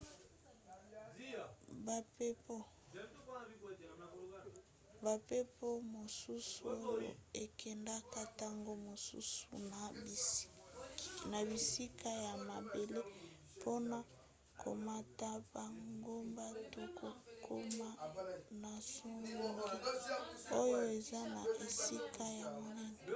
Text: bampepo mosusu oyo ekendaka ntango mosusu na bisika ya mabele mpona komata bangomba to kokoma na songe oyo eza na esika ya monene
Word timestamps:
bampepo 5.05 5.67
mosusu 5.93 6.63
oyo 6.93 7.11
ekendaka 7.43 8.21
ntango 8.31 8.71
mosusu 8.87 9.47
na 11.31 11.39
bisika 11.49 12.09
ya 12.25 12.33
mabele 12.49 12.99
mpona 13.55 13.97
komata 14.61 15.29
bangomba 15.53 16.45
to 16.71 16.83
kokoma 16.99 17.89
na 18.61 18.73
songe 18.91 19.33
oyo 20.61 20.79
eza 20.95 21.21
na 21.35 21.43
esika 21.65 22.23
ya 22.39 22.45
monene 22.61 23.03